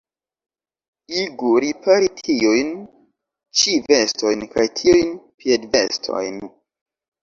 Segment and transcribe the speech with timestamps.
[1.23, 2.73] Igu ripari tiujn
[3.61, 6.47] ĉi vestojn kaj tiujn piedvestojn.